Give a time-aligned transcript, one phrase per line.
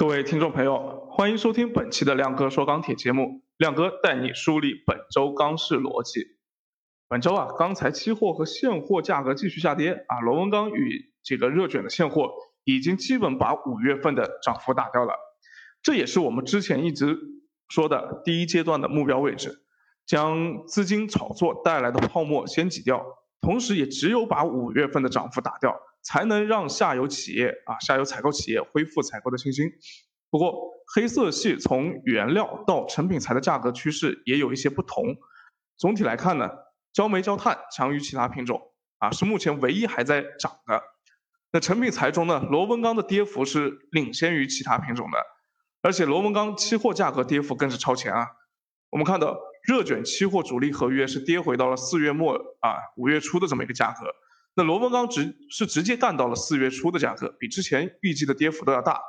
[0.00, 3.42] 各位听众朋友，欢迎收听本期的亮哥说钢铁节目。
[3.58, 6.38] 亮哥带你梳理本周钢市逻辑。
[7.06, 12.30] 本周啊，钢材期货和现货价格继续下跌啊，螺纹钢与这个热卷的现货
[12.64, 15.12] 已经基本把五月份的涨幅打掉了。
[15.82, 17.18] 这也是我们之前一直
[17.68, 19.66] 说的第一阶段的目标位置，
[20.06, 23.04] 将资金炒作带来的泡沫先挤掉，
[23.42, 25.78] 同时也只有把五月份的涨幅打掉。
[26.02, 29.70] 才能让下游企业啊，下游采购企业恢复采购的信心。
[30.30, 30.54] 不过，
[30.94, 35.16] 黑色系从原料到成品材的价格趋势也有一些不同。
[35.76, 36.48] 总体来看呢，
[36.92, 38.60] 焦煤、焦炭强于其他品种
[38.98, 40.82] 啊，是目前唯一还在涨的。
[41.52, 45.18] 那成品材中呢，螺纹钢的跌幅是领先于其他品种的，
[45.82, 48.28] 而且螺纹钢期货价格跌幅更是超前啊。
[48.90, 54.14] 我们看到热卷期货主力合约是跌回到了四月末啊五月初的这么一个价格。
[54.54, 59.00] 那螺纹钢直是直接干到了四月初的价格，比之前预计的跌幅都要大。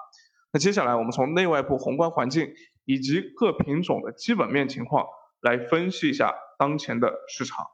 [0.54, 2.54] 那接下来我们从内外部宏观环境
[2.86, 5.08] 以及各品种的基本面情况
[5.42, 7.66] 来分析一下当前的市场。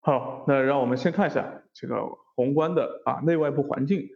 [0.00, 2.02] 好，那让我们先看一下这个
[2.34, 4.08] 宏观的啊内外部环境。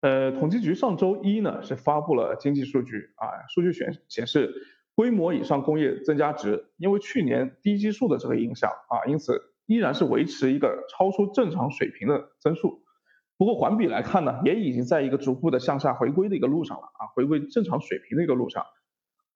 [0.00, 4.52] 呃，统计局上周一呢是发布了经济数据啊，数据显显示
[4.94, 9.51] 规模以上工业增加值因为去年低基数的这个影响啊，因此。
[9.72, 12.82] 依然是维持一个超出正常水平的增速，
[13.38, 18.66] 不过环比来看呢，也已经在一个逐步的向下回归的一个路上了啊，回归正常水平的一个路上。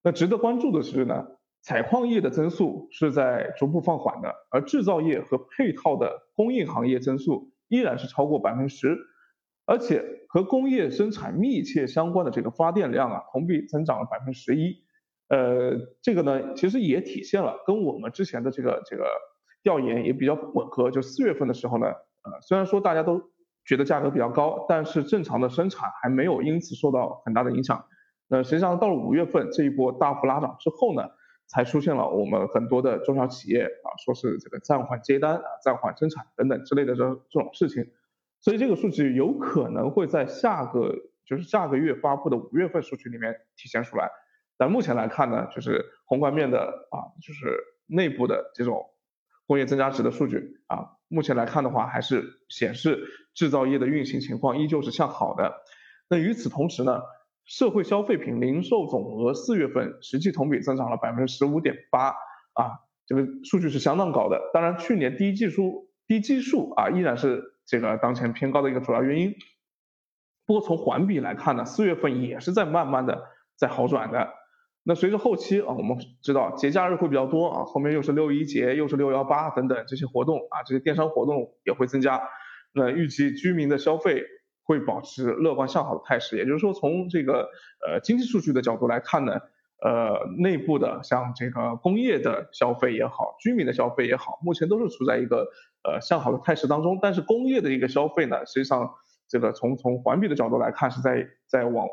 [0.04, 1.26] 那值得关注的是呢，
[1.62, 8.98] 采矿业的增速是在逐步放缓的，而制造业和配套的供应行业增速依然是超过百分之十，
[9.64, 14.84] 而且和工业生产密切相关的这个发电量啊，同比增长了百分之十一。
[15.28, 19.06] 呃，这个呢，其实也体现了跟我们之前的这个这个。
[19.66, 23.20] 调研也比较吻合，就四月份的时候呢，呃，虽然说大家都
[23.64, 27.84] 觉得价格比较高，但是正常的生产还没有因此受到很大的影响。
[28.28, 31.08] 那实际上到了五月份这一波大幅拉涨之后呢，
[31.48, 37.90] 才出现了我们很多的中小企业啊，说是这个暂缓接单啊、暂缓生产等等之类的这这种事情。
[38.40, 40.94] 所以这个数据有可能会在下个
[41.24, 44.08] 就是下个月发布的五月份数据里面体现出来。
[44.56, 46.60] 但目前来看呢，就是宏观面的
[46.92, 48.92] 啊，就是内部的这种。
[49.46, 55.54] 工业增加值的数据啊，目前来看的话，还是显示制造业的运行情况依旧是向好的。
[56.08, 57.00] 那与此同时呢，
[57.44, 62.08] 社会消费品零售总额四月份实际同比增长了百分之十五点八
[62.54, 64.50] 啊，这个数据是相当高的。
[64.52, 69.34] 当然，去年低基数低基数啊，依然是这个当前偏高的一个主要原因。
[70.44, 73.22] 不过从环比来看呢，四月份也是在慢慢的
[73.56, 74.32] 在好转的。
[74.88, 82.22] 那随着后期啊，我们知道节假日会比较多啊，后面又是六一节，又是六幺八等等这些活动啊，这些电商活动也会增加。
[82.72, 84.22] 那预计居民的消费
[84.62, 87.48] 会保持乐观向好的态势，也就是说，从这个
[87.84, 89.32] 呃经济数据的角度来看呢，
[89.82, 95.48] 呃内部的像这个工业的消费也好，居民的消费也好，目前都是处在一个
[95.82, 97.00] 呃向好的态势当中。
[97.02, 98.88] 但是工业的一个消费呢，实际上
[99.28, 101.88] 这个从从环比的角度来看，是在在往。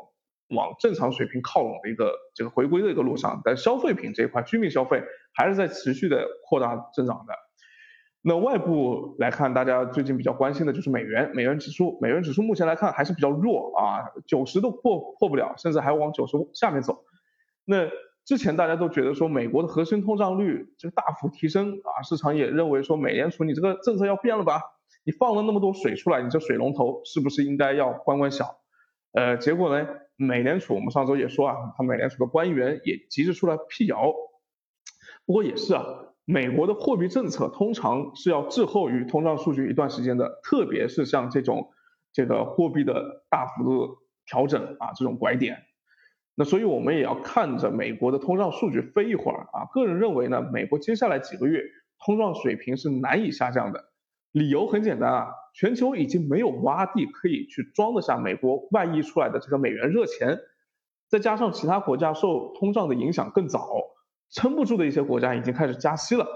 [0.54, 5.02] 往正常水平靠拢的一个这个回归的一个路上，但消费品这一块，居民消费
[5.34, 7.34] 还是在持续的扩大增长的。
[8.26, 17.04] 那外部来看，大家最近比较关心的就是美元，美元指数，美元指数目前来看还是比较弱啊，九十都破破不了，甚至还往九十下面走。
[17.66, 17.90] 那
[18.24, 24.62] 之前大家都觉得说美国的核心通胀率这个大幅提升啊，市场也认为说美联储你这个政策要变了吧？
[25.04, 28.56] 你放了那么多水出来，你这水龙头是不是应该要关关小？
[29.12, 29.86] 呃，结果呢？
[30.16, 34.12] 美联储，我们上周也说啊，他美联储的官员也急着出来辟谣。
[35.26, 35.84] 不过也是啊，
[36.24, 41.70] 美国的货币政策通常是要滞后于通胀数据一段时间的，特别是像这种
[42.12, 45.62] 这个货币的大幅度调整啊，这种拐点。
[46.36, 49.66] 那所以我们也要看着美国的通胀数据飞一会儿啊。
[49.72, 51.62] 个人认为呢，美国接下来几个月
[52.04, 53.93] 通胀水平是难以下降的。
[54.34, 60.40] 理由很简单啊，全球已经没有洼地可以去装得下美国外溢出来的这个美元热钱，
[61.08, 63.70] 再加上其他国家受通胀的影响更早，
[64.30, 66.26] 撑不住的一些国家已经开始加息了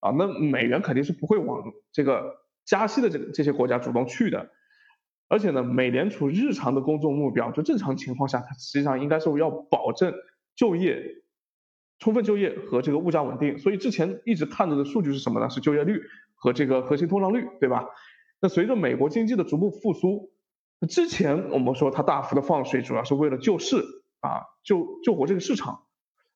[0.00, 2.36] 啊，那美元肯定是不会往这个
[2.66, 4.50] 加息的这个这些国家主动去的，
[5.28, 10.12] 而且呢，美联储日常的工作目标，就正常情况下，它实际上应该是要保证
[10.54, 11.02] 就业
[11.98, 15.48] 充分就业和这个物价稳定，所以之前一直看着的数据是什么呢？
[15.48, 16.02] 是就业率。
[16.38, 17.84] 和这个核心通胀率，对吧？
[18.40, 20.30] 那随着美国经济的逐步复苏，
[20.88, 23.76] 之前我们说它大幅的放水，主要是为了救市
[24.20, 25.82] 啊，救救活这个市场，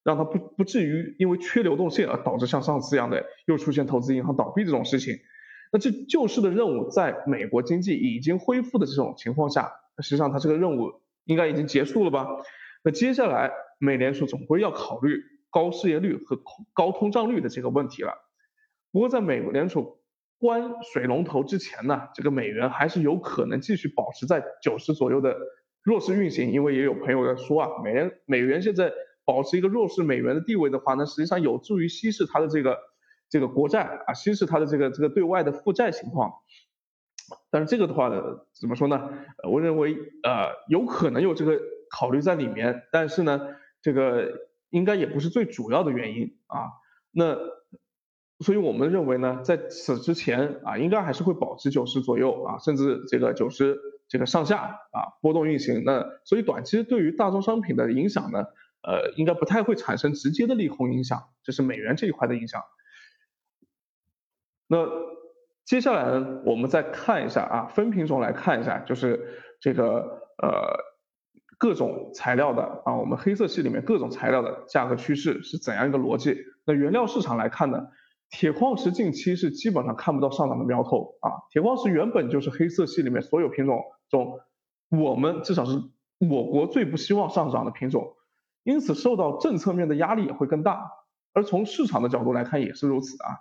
[0.03, 5.15] 让它不不至于因为缺流动性而导致像上次一样的又出现投资银行倒闭这种事情。
[5.71, 9.73] 那这救市的任务，在美国经济已经恢复的这种情况下，
[10.03, 12.27] 实际上它这个任务应该已经结束了吧？
[12.85, 16.37] 那接下来美联储总归要考虑高失业率和
[16.75, 18.13] 高通胀率的这个问题了。
[18.93, 19.99] 不过在美联储
[20.39, 25.37] 关水龙头之前呢，这个美元还是有可能继续保持在九十左右的
[25.83, 28.93] 弱势运行，因为也有朋友在说啊，美元美元现在
[29.25, 32.79] 保持一个弱势美元的地位的话呢，实际上有助于稀释它的这个
[33.29, 36.33] 这个国债啊，稀释它的这个这个对外的负债情况。
[37.51, 38.23] 但是这个的话呢，
[38.61, 39.09] 怎么说呢？
[39.49, 41.59] 我认为呃有可能有这个
[41.91, 43.49] 考虑在里面，但是呢，
[43.81, 46.67] 这个应该也不是最主要的原因啊。
[47.11, 47.37] 那
[48.43, 53.79] 所以我们认为呢，在此之前啊，应该还是会保持九十左右啊，甚至这个九十
[54.09, 54.59] 这个上下
[54.93, 55.83] 啊波动运行。
[55.85, 58.45] 那所以短期对于大宗商品的影响呢，
[58.83, 62.63] 呃，应该不太会产生直接的利空影响，这是美元这一块的影响。
[64.67, 64.87] 那。
[65.65, 70.77] 接下来呢，我们再看一下啊，分品种来看一下，就是这个呃
[71.57, 76.37] 各种材料的啊，我们黑色系里面各种材料的价格趋势是怎样一个逻辑？
[76.67, 77.87] 那原料市场来看呢，
[78.33, 81.47] 铁矿石近期是基本上看不到上涨的苗头啊。
[81.51, 84.41] 铁矿石原本就是黑色系里面所有品种中，
[84.91, 85.81] 我们至少是
[86.19, 88.17] 我国最不希望上涨的品种，
[88.65, 90.91] 因此受到政策面的压力也会更大。
[91.35, 93.41] 而从市场的角度来看也是如此啊。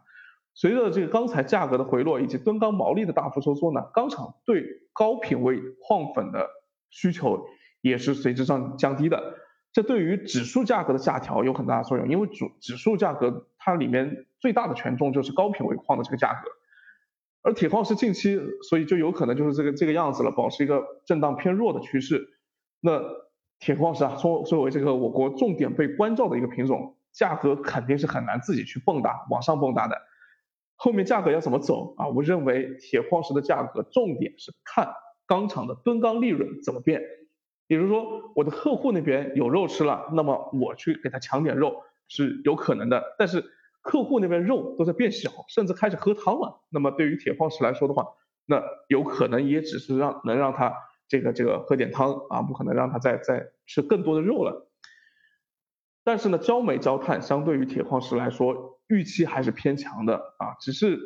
[0.54, 6.50] 随着这个钢材价格的回落以及吨钢毛利的大幅收缩呢，钢厂对高品位矿粉的
[6.90, 7.46] 需求
[7.80, 9.36] 也是随之上降低的。
[9.72, 16.50] 这对于指数价格的下调有很大的作用，因为主指数价格它里面最大的权重就是高品位矿的这个价格。
[17.44, 22.28] 而铁矿石近期所以就有可能就是这个这个样子了，保持一个震荡偏弱的趋势。
[22.82, 23.02] 那
[23.60, 30.02] 铁矿石啊，作作为这个我国重点被关照的一个品种，价格肯定是很难自己去蹦跶往上蹦跶的。
[30.76, 32.08] 后面价格要怎么走啊？
[32.08, 34.94] 我认为铁矿石的价格重点是看
[35.28, 37.02] 钢厂的吨钢利润怎么变。
[37.68, 43.16] 比如说我的客户那边有肉吃了，那么我去给他抢点肉是有可能的。
[43.18, 43.46] 但是
[43.82, 48.06] 客户那边肉都在变小，甚至开始喝汤了，那么对于铁矿石来说的话，
[48.46, 50.74] 那有可能也只是让能让他
[51.08, 54.70] 这个这个喝点汤啊，不可能让他再再吃更多的肉了。
[56.04, 60.58] 但是呢，焦煤、焦炭相对于铁矿石来说，预期还是偏强的啊。
[60.60, 61.00] 只是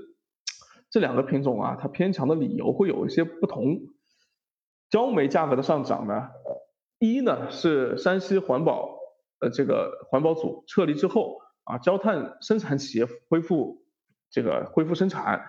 [0.89, 3.77] 这两个品种啊，它偏强的理由会有一些不同。
[4.89, 6.29] 焦煤价格的上涨呢，
[6.99, 8.94] 一呢是山西环保
[9.49, 13.85] 这个环保组撤离之后啊，焦炭生产企业恢复
[14.29, 15.45] 这个恢复生产。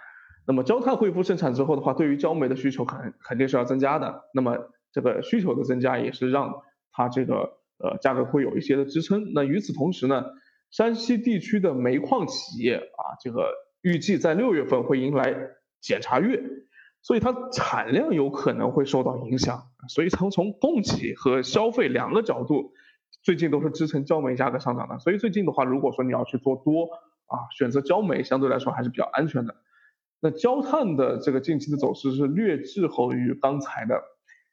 [0.47, 4.23] 那么焦炭恢复生产之后的话，对于焦煤的需求肯肯定是要增加的。
[4.33, 4.57] 那么
[4.93, 6.63] 这个需求的增加也是让
[6.93, 7.57] 它这个。
[7.79, 9.35] 呃，价格会有一些的支撑。
[9.35, 10.25] 那与此同时呢，
[10.71, 13.53] 山西地区的煤矿企业啊，这个
[13.83, 15.37] 预计在六月份会迎来
[15.83, 16.43] 检查月，
[17.03, 19.65] 所以它产量有可能会受到影响。
[19.91, 22.73] 所以从从供给和消费两个角度，
[23.27, 24.97] 最近都是支撑焦煤价格上涨的。
[25.01, 26.85] 所以最近的话，如果说你要去做多
[27.27, 29.53] 啊，选择焦煤相对来说还是比较安全的。
[30.21, 34.01] 那焦炭的这个近期的走势是略滞后于钢材的。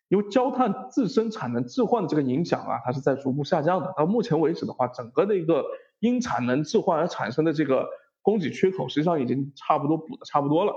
[0.09, 3.93] 因为焦炭自身产能置换的这个影响啊，它是在逐步下降的。
[3.95, 5.63] 到目前为止的话，整个的一个
[5.99, 7.87] 因产能置换而产生的这个
[8.23, 10.73] 供给缺口，实际上已经差不多补的差不多了。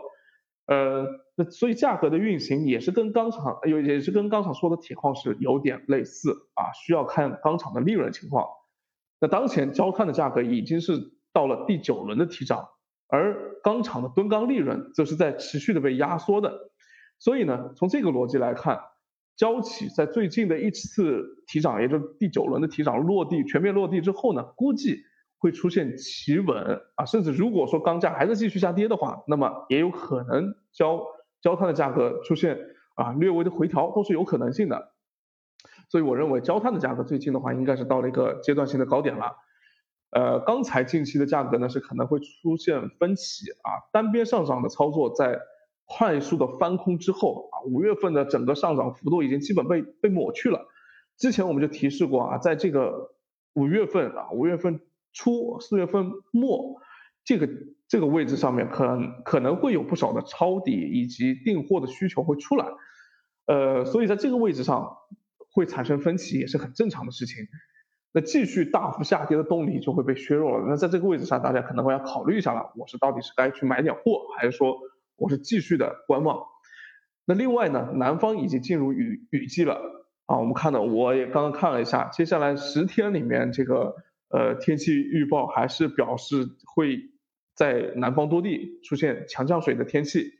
[0.66, 8.46] 呃，那所以价格的运行也是跟钢厂有也是跟钢厂说的铁矿石有点类似啊，需要看钢厂的利润情况。
[9.20, 12.68] 那当前焦炭的价格已经是到了第九轮的提涨，
[13.08, 16.70] 而钢厂的吨钢利润则是在持续的被压缩的。
[17.18, 18.80] 所以呢，从这个逻辑来看。
[19.38, 25.02] 焦企在最近的一次提涨，也就是第九轮的提涨落地全面落地之后呢，估计
[25.36, 31.04] 会出现企稳啊，甚至如果说钢价还是继续下跌的话，那么也有可能焦
[31.40, 32.58] 焦炭的价格出现
[32.94, 34.92] 啊略微的回调，都是有可能性的。
[35.88, 39.36] 所以我认为焦炭的价格最近的话，应该是到了一个阶段性的高点了。
[40.10, 45.40] 呃，钢材近期的价格呢是可能会出现分歧啊，单边上涨的操作在。
[45.88, 50.66] 快速的翻空之后啊，五月份的整个上涨幅度已经基本被被抹去了。
[51.16, 53.12] 之前我们就提示过啊，在这个
[53.52, 54.80] 五月份啊，五月份
[55.12, 56.80] 初、四月份末
[57.24, 57.48] 这个
[57.88, 62.66] 这个位置上面，可能可能会有不少的抄底以及订货的需求会出来。
[63.46, 64.96] 呃，所以在这个位置上
[65.52, 67.46] 会产生分歧也是很正常的事情。
[68.12, 70.66] 那继续大幅下跌的动力就会被削弱了。
[70.68, 74.78] 那在这个位置上，大家可能会要考虑一下了，我是到底是该去买点货，还是说？
[75.18, 76.44] 我是继续的观望。
[77.24, 79.80] 那另外呢，南方已经进入雨雨季了
[80.26, 80.36] 啊。
[80.36, 83.96] 我们看到，我也刚刚看了一下，接下来十天里面，这个
[84.28, 86.98] 呃天气预报还是表示会
[87.56, 90.30] 在南方多地出现强降水的天气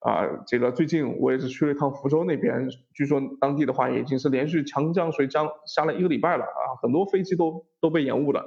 [0.00, 8.44] 啊，这个最近我也是去了一趟福州那边，据说当地的话已经是连续强降水降下了一个礼拜了啊，很多飞机都都被延误了。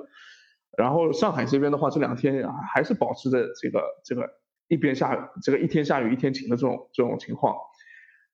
[0.78, 4.30] 然后上海这边的话，这两天啊还是保持着这个这个
[4.68, 7.56] 一边下这个一天下雨一天晴的这种这种情况。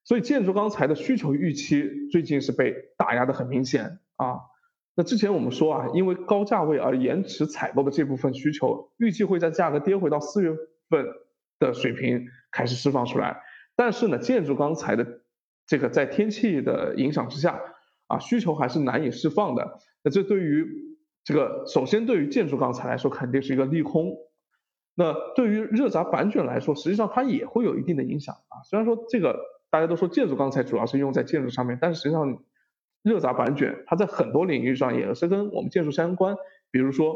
[0.04, 4.40] 所以建筑钢材的需求预期最近是被打压的很明显啊。
[4.96, 10.52] 那之前我们说啊，因为高价位而延迟采购的这部分需求，预计会在价格跌回到四月
[10.90, 11.06] 份。
[11.58, 13.42] 的水平开始释放出来，
[13.78, 15.22] 但是呢，建筑钢材的
[15.66, 17.62] 这个在天气的影响之下
[18.08, 19.80] 啊，需求还是难以释放的。
[20.04, 20.68] 那这对于
[21.24, 24.18] 这个，首先对于建筑钢材来说肯定是一个利空。
[24.96, 28.60] 那对于热轧板卷来说，实际上它也会有一定的影响啊。
[28.66, 32.38] 虽然说这个大家都说建筑钢材主要是用在建筑上面，但是实际上
[33.06, 36.36] 热轧板卷它在很多领域上也是跟我们建筑相关，
[36.72, 37.16] 比如说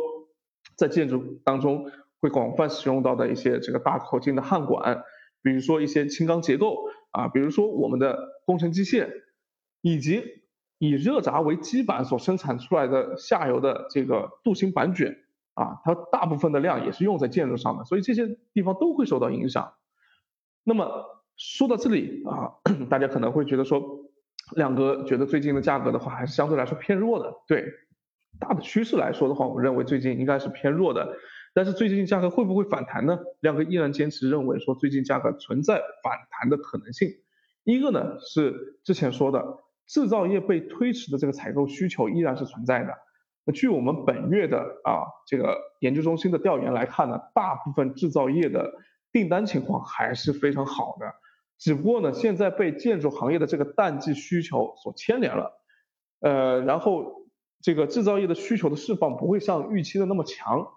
[0.78, 1.92] 在建筑当中。
[2.22, 5.06] 会广泛使用到的一些这个大口径的焊管，
[5.42, 6.76] 比如说一些轻钢结构
[7.12, 9.10] 啊，比如说我们的工程机械，
[9.80, 10.22] 以及
[10.80, 15.16] 以热轧为基板所生产出来的下游的这个镀锌板卷
[15.54, 19.76] 啊，它大部分的量也是用在建筑上的，所以这些地方都会受到影响。
[20.66, 22.60] 那么说到这里啊，
[22.92, 24.09] 大家可能会觉得说，
[24.56, 27.66] 亮哥觉得最近的价格的话还是相对来说偏弱的，对，
[28.40, 31.16] 大的趋势来说的话，我认为最近应该是偏弱的。
[31.54, 33.20] 但是最近价格会不会反弹呢？
[33.40, 37.10] 亮哥依然坚持认为说最近价格存在反弹的可能性。
[37.64, 39.44] 一个呢是之前说的
[39.88, 42.94] 制造业被推迟的这个采购需求依然是存在的。
[43.46, 48.72] 那据我们本月的啊这个研究中心的调研来看呢，大部分制造业的
[49.12, 51.08] 订单情况还是非常好的。
[51.60, 55.62] 只不过呢现在被建筑行业的这个淡季需求所牵连了。
[56.22, 57.28] 呃，然后
[57.62, 60.68] 这个制造业的需求的释放不会像预期的那么强。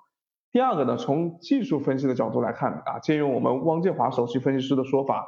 [0.51, 5.27] 第二个呢，从技术分析的角度来看啊，借用我们汪建华首席分析师的说法，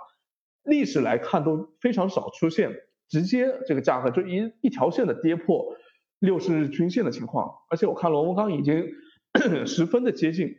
[0.64, 2.70] 历史来看都非常少出现
[3.08, 5.76] 直接这个价格就一一条线的跌破
[6.18, 8.87] 六十日均线的情况，而且我看螺纹钢已经
[9.66, 10.56] 十分的接近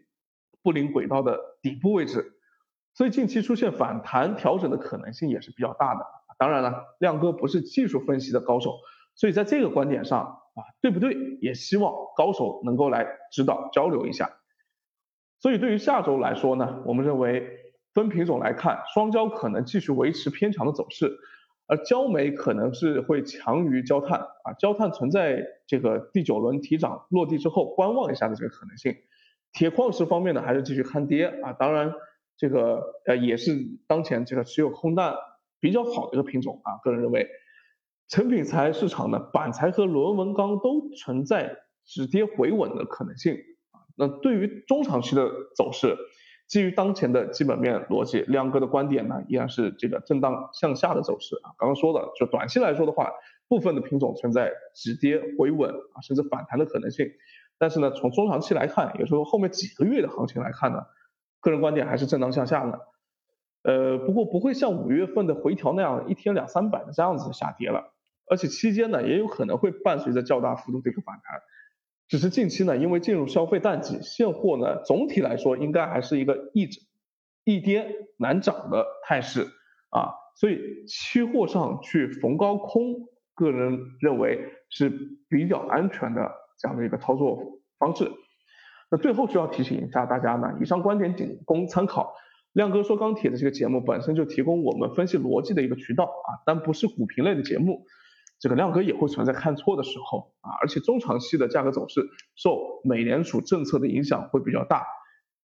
[0.64, 2.35] 布林轨道的底部位置，
[2.96, 6.06] 所以近期出现反弹调整的可能性也是比较大的。
[6.40, 8.80] 当然了，亮哥不是技术分析的高手，
[9.16, 11.16] 所以在这个观点上啊，对不对？
[11.42, 14.30] 也希望高手能够来指导交流一下。
[15.40, 17.60] 所以对于下周来说呢，我们认为
[17.94, 21.18] 分品种来看，双焦可能继续维持偏强的走势，
[21.68, 28.96] 而焦煤可能是会强于焦炭啊，焦炭存在这个第九轮提涨落地之后观望一下的这个可能性。
[29.54, 31.94] 铁矿石方面呢，还是继续看跌啊，当然
[32.38, 33.56] 这个呃也是
[33.88, 35.16] 当前这个持有空单
[35.60, 37.28] 比较好的一个品种啊，个人认为，
[38.08, 43.36] 成品材市场呢，板材和螺纹钢都存在止跌回稳的可能性
[43.72, 43.82] 啊。
[43.96, 45.96] 那对于中长期的走势，
[46.48, 51.50] 基于当前的基本面逻辑，亮哥的观点呢，依然是这个震荡向下的走势啊。
[51.58, 53.12] 刚刚说的，就短期来说的话，
[53.48, 57.10] 部分的品种存在止跌回稳啊，甚至反弹的可能性。
[57.58, 60.86] 但是呢，从中长期来看，也就是说后面几个月的行情来看呢，
[61.46, 62.80] 个人观点还是震荡向下的。
[63.62, 67.94] 呃，不过不会像五月份的回调那样一天两三百的这样子下跌了，
[68.28, 71.40] 而且期间呢，也有可能会伴随着较大幅度的一个反弹。
[72.08, 76.68] 只是近期呢，因为进入消费淡季，现货呢总体来说应该还是一个易
[77.44, 79.42] 易跌难涨的态势
[79.92, 84.92] 啊，所以期货上去逢高空，个人认为是
[85.30, 87.40] 比较安全的这样的一个操作
[87.78, 88.12] 方式。
[88.92, 92.14] 那最后需要提醒一下大家呢，以上观点仅供参考。
[92.54, 97.86] 亮哥说钢铁的这个节目本身就提供我们分析逻辑的一个渠道啊，但不是股评类的节目。
[98.40, 102.02] 这个亮哥也会存在看错的时候啊，而且中长期的价格走势
[102.36, 104.86] 受美联储政策的影响会比较大，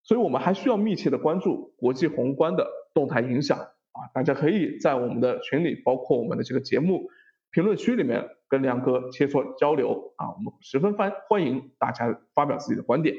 [0.03, 4.00] 所以我们还需要密切的关注国际宏观的动态影响啊。
[4.13, 7.10] 大家可以在我们的群里，包括我们的这个节目
[7.51, 13.15] 评论区里面跟亮哥切磋交流啊，我们十分欢欢迎大家发表自己的观点。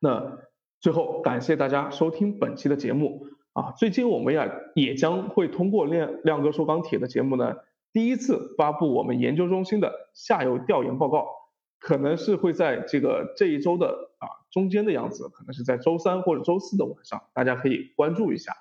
[0.00, 0.38] 那
[0.80, 7.56] 最后感谢大家收听本期的节目啊，最近我们呀也将会通过亮亮哥说钢铁的节目呢。
[7.92, 11.26] 第一次发布我们研究中心的下游调研报告，
[11.80, 18.52] 可能是会在这个这一周的啊中间的样子，可能是在周三或者周四的晚上，大家可以关注一下。